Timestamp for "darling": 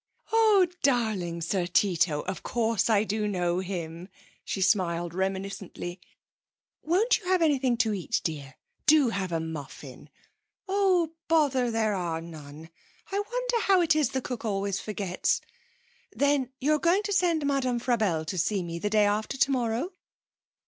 0.81-1.41